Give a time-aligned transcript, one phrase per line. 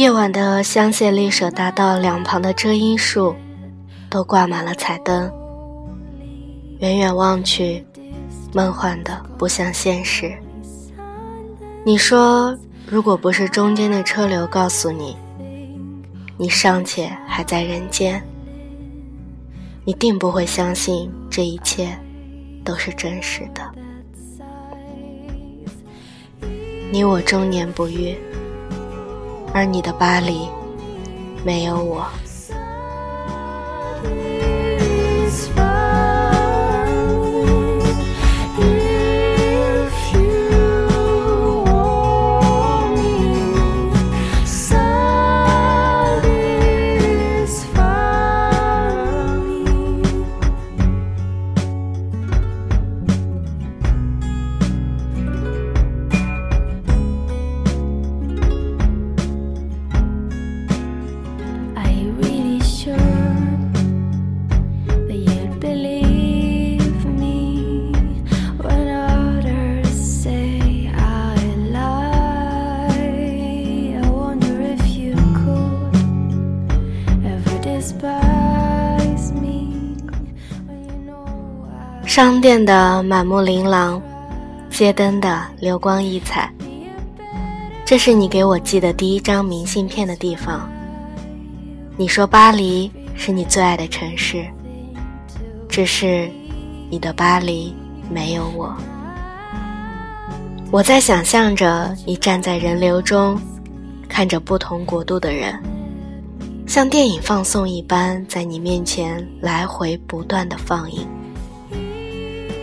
[0.00, 3.36] 夜晚的香榭丽舍大道两旁的遮阴树，
[4.08, 5.30] 都挂满了彩灯。
[6.78, 7.84] 远远望去，
[8.54, 10.32] 梦幻的不像现实。
[11.84, 15.14] 你说，如果不是中间的车流告诉你，
[16.38, 18.26] 你尚且还在人间，
[19.84, 21.94] 你定不会相信这一切
[22.64, 23.70] 都是真实的。
[26.90, 28.16] 你我终年不遇，
[29.52, 30.48] 而你的巴黎
[31.44, 32.06] 没有我。
[82.20, 83.98] 商店的满目琳琅，
[84.68, 86.52] 街灯的流光溢彩，
[87.82, 90.70] 这是你给我寄的第一张明信片的地方。
[91.96, 94.44] 你说巴黎是你最爱的城市，
[95.66, 96.30] 只是
[96.90, 97.74] 你的巴黎
[98.10, 98.76] 没有我。
[100.70, 103.40] 我在想象着你站在人流中，
[104.10, 105.58] 看着不同国度的人，
[106.66, 111.08] 像电影放送一般，在你面前来回不断的放映。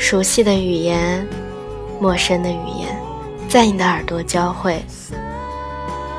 [0.00, 1.28] 熟悉的语言，
[2.00, 2.98] 陌生的语言，
[3.50, 4.82] 在你的耳朵交汇，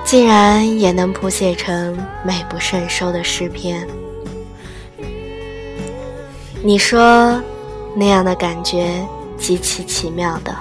[0.06, 3.86] 竟然也能谱写成美不胜收的诗篇。
[6.64, 7.42] 你说，
[7.96, 9.03] 那样的感觉
[9.36, 10.56] 极其奇妙的，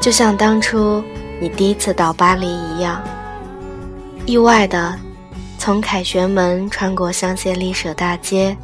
[0.00, 1.02] 就像当初
[1.40, 3.00] 你第一次到巴黎一样，
[4.26, 4.98] 意外的
[5.58, 8.54] 从凯旋门穿过香榭丽舍大街，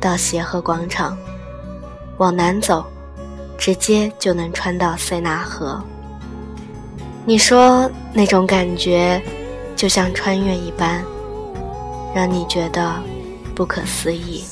[0.00, 1.16] 到协和广场。
[2.20, 2.84] 往南走，
[3.56, 5.82] 直接就能穿到塞纳河。
[7.24, 9.18] 你说那种感觉，
[9.74, 11.02] 就像穿越一般，
[12.14, 12.92] 让你觉得
[13.54, 14.44] 不可思议。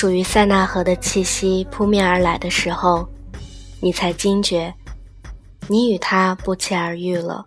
[0.00, 3.06] 属于塞纳河的气息扑面而来的时候，
[3.82, 4.74] 你才惊觉，
[5.68, 7.44] 你与他不期而遇了。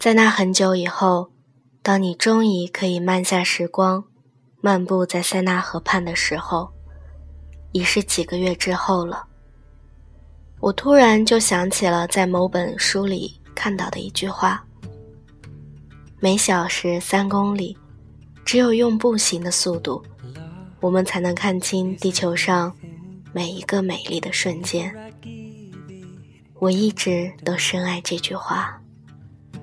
[0.00, 1.30] 在那很久以后，
[1.80, 4.02] 当你终于可以慢下时光，
[4.60, 6.68] 漫步在塞纳河畔的时候，
[7.70, 9.24] 已是几个月之后了。
[10.58, 14.64] 我突然就想起了在某本书里看到的一句话：
[16.18, 17.78] 每小时三公里，
[18.44, 20.04] 只有用步行的速度。
[20.82, 22.76] 我们才能看清地球上
[23.32, 24.92] 每一个美丽的瞬间。
[26.58, 28.80] 我一直都深爱这句话。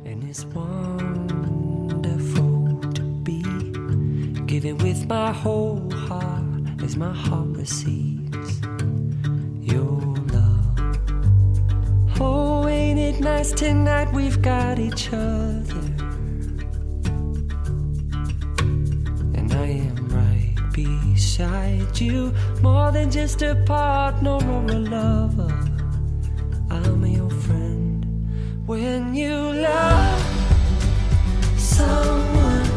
[0.06, 1.20] And it's wonderful
[2.93, 3.43] to be
[4.47, 6.41] giving with my whole heart
[6.82, 8.61] as my heart receives
[9.61, 9.99] your
[10.32, 10.97] love.
[12.22, 14.14] Oh, ain't it nice tonight?
[14.14, 15.98] We've got each other.
[20.71, 22.31] Beside you,
[22.61, 25.53] more than just a partner or a lover.
[26.69, 28.05] I'm your friend
[28.66, 30.21] when you love
[31.57, 32.69] someone.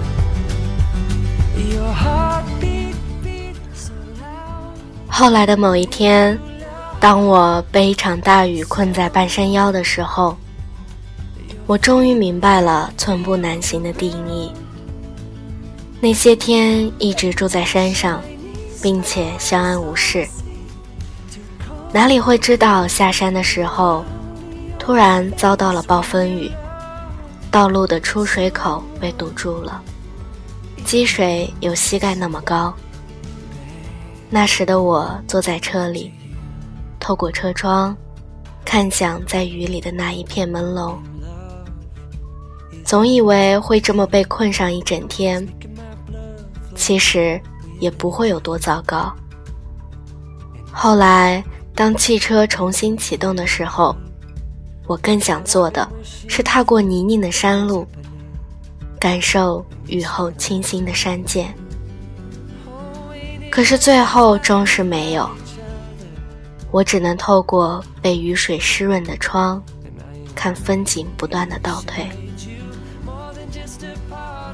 [1.56, 4.74] Your heartbeat beats so loud.
[5.08, 6.38] 后来的某一天，
[6.98, 10.36] 当我被一场大雨困在半山腰的时候，
[11.66, 14.50] 我终于明白了寸步难行的定义。
[16.04, 18.20] 那些天一直住在山上，
[18.82, 20.26] 并且相安无事，
[21.93, 24.04] 哪里会知道下山的时候，
[24.81, 26.50] 突然遭到了暴风雨，
[27.52, 29.81] 道路的出水口被堵住了，
[30.84, 32.75] 积水有膝盖那么高。
[34.28, 36.12] 那时的我坐在车里，
[36.99, 37.96] 透过车窗，
[38.64, 40.96] 看向在雨里的那一片朦胧。
[42.84, 45.46] 总以为会这么被困上一整天，
[46.74, 47.40] 其实
[47.80, 49.12] 也不会有多糟糕。
[50.70, 51.42] 后来，
[51.74, 53.94] 当汽车重新启动的时候，
[54.86, 55.88] 我更想做的
[56.28, 57.86] 是踏过泥泞的山路，
[58.98, 61.52] 感受雨后清新的山涧。
[63.50, 65.28] 可是最后终是没有，
[66.70, 69.62] 我只能透过被雨水湿润的窗，
[70.34, 72.08] 看风景不断的倒退。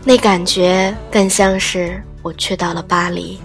[0.02, 3.40] 那感觉更像是我去到了巴黎，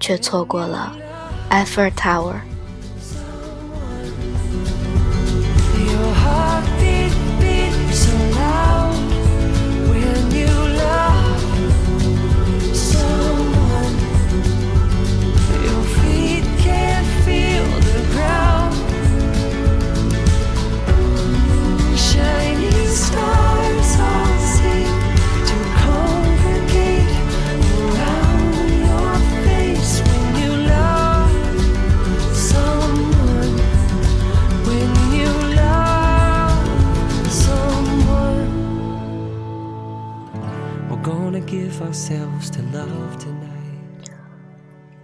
[0.00, 0.92] 却错过了
[1.50, 2.20] 埃菲尔塔。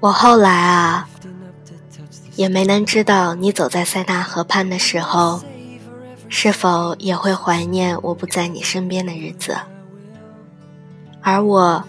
[0.01, 1.09] 我后来啊，
[2.37, 5.43] 也没能知道你走在塞纳河畔的时候，
[6.29, 9.57] 是否也会怀念我不在你身边的日子。
[11.21, 11.85] 而我，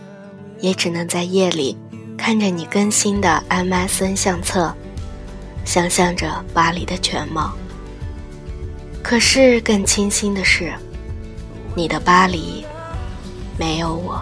[0.60, 1.78] 也只能在夜里
[2.18, 4.76] 看着你更新的 MSN 相册，
[5.64, 7.54] 想象着巴黎的全貌。
[9.02, 10.74] 可是更清新的是，
[11.76, 12.66] 你的巴黎
[13.58, 14.22] 没有我。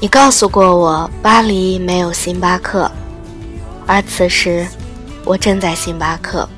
[0.00, 2.90] 你告诉过我，巴黎没有星巴克，
[3.84, 4.66] 而此时，
[5.24, 6.48] 我正在星巴克。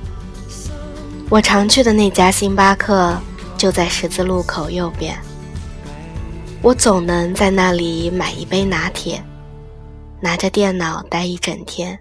[1.31, 3.17] 我常去的那家星巴克
[3.57, 5.19] 就在十字路口右边。
[6.63, 9.25] 我总能在那里买一杯拿铁，
[10.21, 11.99] 拿着电脑待一整天。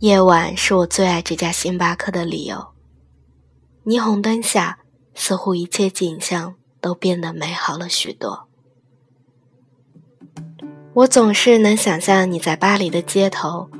[0.00, 2.66] 夜晚是我最爱这家星巴克的理由。
[3.84, 4.80] 霓虹灯下，
[5.14, 8.48] 似乎一切景象都变得美好了许多。
[10.94, 13.70] 我总是能想象你在巴黎的街头、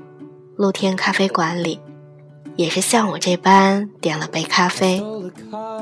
[0.55, 1.81] 露天咖啡馆里，
[2.55, 5.03] 也是像我这般点了杯咖啡，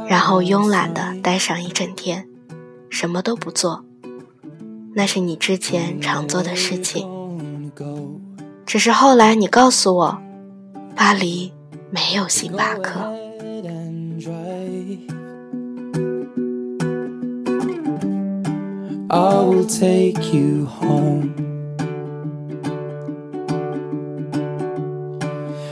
[0.09, 2.27] 然后慵懒的待上一整天，
[2.90, 3.84] 什么都不做。
[4.94, 7.08] 那是你之前常做的事情，
[8.66, 10.19] 只是后来你告诉我，
[10.96, 11.52] 巴黎
[11.90, 13.00] 没有星巴克。
[19.12, 21.35] i will take you home.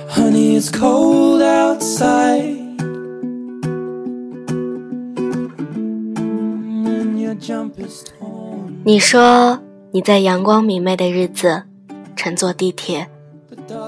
[0.09, 2.58] Honey, it's cold outside.
[8.85, 9.61] 你说
[9.91, 11.65] 你在阳光明媚的日子，
[12.17, 13.09] 乘坐地铁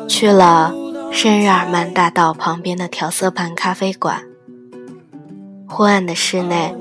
[0.09, 0.75] 去了
[1.11, 4.23] 圣日耳曼大道旁边的调色盘咖啡馆。
[5.67, 6.75] 昏暗的室内，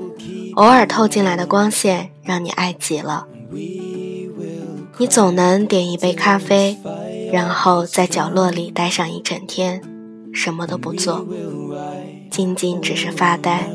[0.56, 3.26] 偶尔透进来的光线让你爱极了。
[4.98, 6.76] 你总能点一杯咖啡，
[7.32, 9.80] 然后在角落里待上一整天，
[10.34, 11.26] 什么都不做，
[12.30, 13.70] 仅仅只是发呆。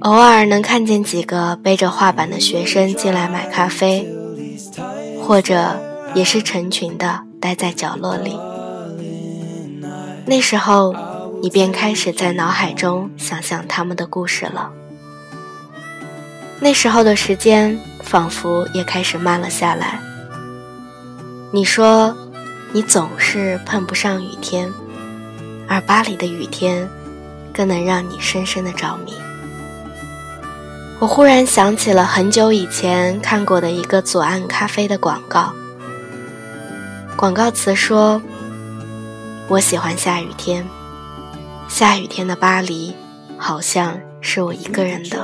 [0.00, 4.08] 偶尔能看见几个背着画板的学生进来买咖啡，
[5.22, 5.80] 或者
[6.14, 8.36] 也是成群的待在角落里。
[10.26, 10.94] 那时候，
[11.42, 14.70] 你便开始在脑海中想象他们的故事了。
[16.60, 19.98] 那时候的时间仿佛也开始慢了下来。
[21.52, 22.16] 你说，
[22.72, 24.72] 你总是碰不上雨天，
[25.68, 26.88] 而巴黎的雨天，
[27.52, 29.12] 更能让你深深的着迷。
[30.98, 35.52] 我忽然想起了很久以前看过的一个左岸咖啡的广告。
[37.16, 38.22] 广告词说
[39.48, 40.64] ：“我喜欢下雨天，
[41.68, 42.94] 下雨天的巴黎，
[43.36, 45.18] 好像是我一个人的。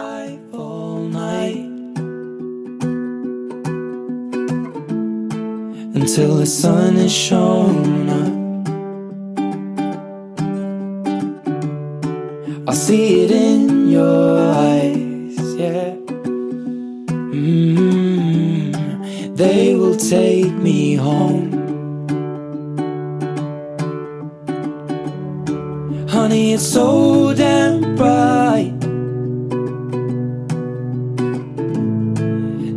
[5.94, 8.27] Until the sun has shone up.
[12.68, 15.96] I see it in your eyes, yeah.
[17.32, 18.74] mm
[19.34, 21.48] They will take me home.
[26.10, 28.78] Honey, it's so damn bright.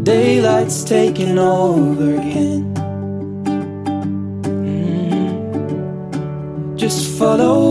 [0.05, 2.73] Daylight's taking over again.
[4.45, 5.31] Mm.
[6.77, 7.70] Just follow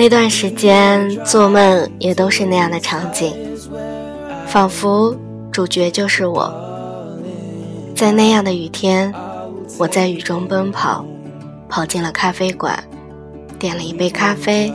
[0.00, 3.34] 那段时间做梦也都是那样的场景，
[4.46, 5.14] 仿佛
[5.52, 6.50] 主角就是我。
[7.94, 9.12] 在那样的雨天，
[9.78, 11.04] 我在雨中奔跑，
[11.68, 12.82] 跑进了咖啡馆，
[13.58, 14.72] 点了一杯咖啡，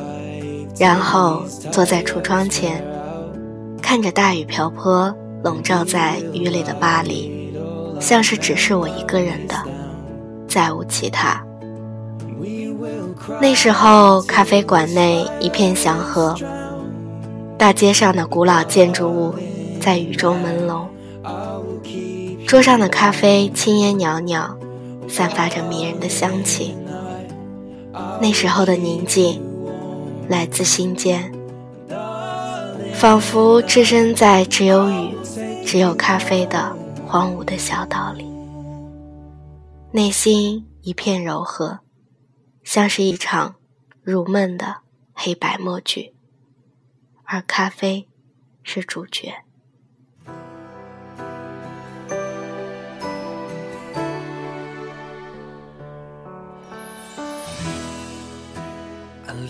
[0.77, 2.85] 然后坐在橱窗前，
[3.81, 5.11] 看着大雨瓢泼
[5.43, 7.51] 笼罩在雨里的巴黎，
[7.99, 9.55] 像是只是我一个人的，
[10.47, 11.43] 再无其他。
[13.41, 16.35] 那时候，咖啡馆内一片祥和，
[17.57, 19.33] 大街上的古老建筑物
[19.81, 20.85] 在雨中朦胧，
[22.45, 24.55] 桌上的咖啡青烟袅袅，
[25.07, 26.75] 散发着迷人的香气。
[28.21, 29.41] 那时候的宁静，
[30.27, 31.31] 来自心间，
[32.93, 35.09] 仿佛置身在只有雨、
[35.65, 36.71] 只有咖啡的
[37.07, 38.25] 荒芜的小岛里，
[39.91, 41.79] 内心一片柔和。
[42.65, 43.55] 像是一场
[44.01, 44.77] 如梦的
[45.13, 46.13] 黑白默剧，
[47.23, 48.09] 而咖啡
[48.63, 49.35] 是主角。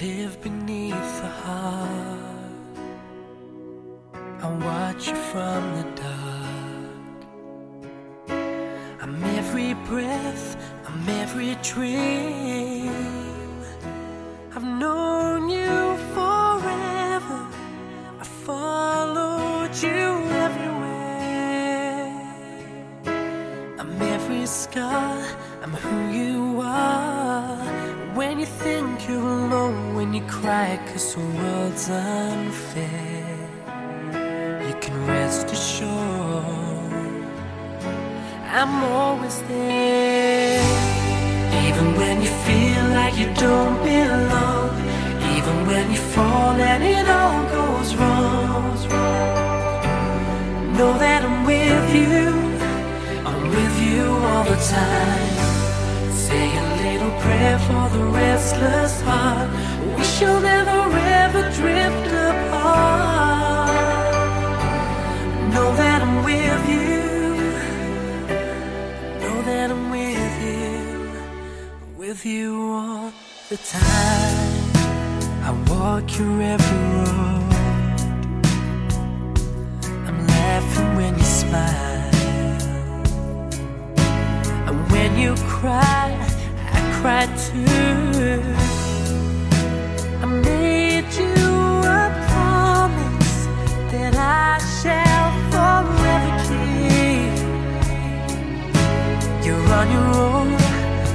[0.01, 2.19] live beneath the heart
[4.41, 6.25] i watch from the dark
[9.55, 12.54] every breath, I'm every dream.
[31.89, 33.37] Unfair,
[34.67, 35.95] you can rest assured
[38.47, 40.61] I'm always there.
[41.67, 44.71] Even when you feel like you don't belong,
[45.37, 48.55] even when you fall and it all goes wrong.
[50.77, 52.27] Know that I'm with you,
[53.29, 55.35] I'm with you all the time.
[56.13, 59.64] Say a little prayer for the restless heart.
[60.05, 60.81] We shall never
[61.25, 63.71] ever drift apart.
[65.51, 67.01] Know that I'm with you.
[69.21, 70.77] Know that I'm with you.
[71.97, 73.11] With you all
[73.49, 74.73] the time.
[75.41, 77.14] I walk your every road.
[99.85, 100.49] On your own,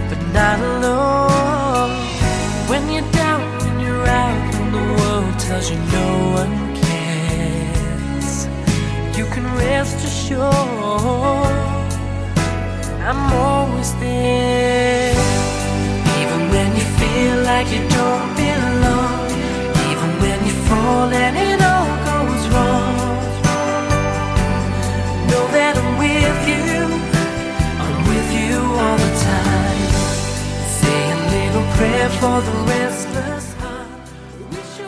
[0.08, 1.90] but not alone.
[2.70, 6.08] When you're down, when you're out, when the world tells you no
[6.40, 6.54] one
[6.84, 8.30] cares,
[9.16, 11.58] you can rest assured.
[13.08, 15.14] I'm always there.
[16.20, 19.30] Even when you feel like you don't belong.
[19.90, 21.49] Even when you fall and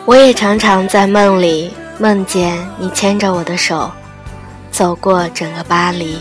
[0.05, 3.89] 我也常常在梦里梦见你牵着我的手，
[4.69, 6.19] 走过整个巴黎，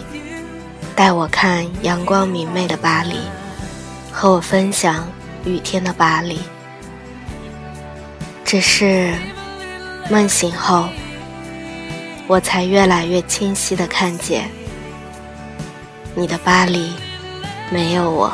[0.94, 3.16] 带我看阳光明媚的巴黎，
[4.12, 5.06] 和我分享
[5.44, 6.38] 雨天的巴黎。
[8.44, 9.12] 只是
[10.08, 10.88] 梦醒后，
[12.28, 14.48] 我才越来越清晰的看见，
[16.14, 16.92] 你的巴黎
[17.70, 18.32] 没有我，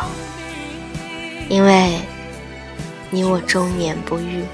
[1.49, 1.99] 因为
[3.11, 4.45] 你我终年不遇。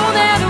[0.00, 0.49] know that